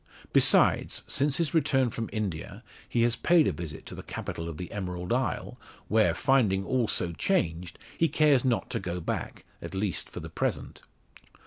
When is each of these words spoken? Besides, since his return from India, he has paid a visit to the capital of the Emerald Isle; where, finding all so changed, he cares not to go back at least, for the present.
Besides, 0.33 1.03
since 1.05 1.37
his 1.37 1.53
return 1.53 1.91
from 1.91 2.09
India, 2.11 2.63
he 2.89 3.03
has 3.03 3.15
paid 3.15 3.45
a 3.45 3.51
visit 3.51 3.85
to 3.85 3.93
the 3.93 4.01
capital 4.01 4.49
of 4.49 4.57
the 4.57 4.71
Emerald 4.71 5.13
Isle; 5.13 5.59
where, 5.89 6.15
finding 6.15 6.65
all 6.65 6.87
so 6.87 7.11
changed, 7.13 7.77
he 7.99 8.07
cares 8.07 8.43
not 8.43 8.71
to 8.71 8.79
go 8.79 8.99
back 8.99 9.45
at 9.61 9.75
least, 9.75 10.09
for 10.09 10.19
the 10.19 10.31
present. 10.31 10.81